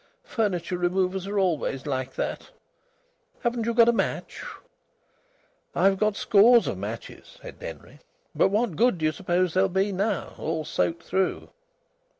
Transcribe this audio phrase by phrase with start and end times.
[0.23, 2.49] Furniture removers are always like that.
[3.41, 4.43] Haven't you got a match?"
[5.75, 7.99] "I've got scores of matches," said Denry.
[8.33, 11.49] "But what good do you suppose they'll be now, all soaked through?"